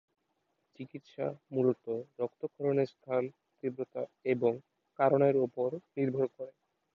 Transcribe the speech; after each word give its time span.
চিকিৎসা 0.75 1.25
মূলত 1.51 1.85
রক্তক্ষরণের 2.19 2.89
স্থান, 2.93 3.23
তীব্রতা, 3.57 4.03
এবং 4.25 4.53
কারণের 4.99 5.35
ওপর 5.45 5.69
নির্ভর 5.97 6.27
করে। 6.35 6.53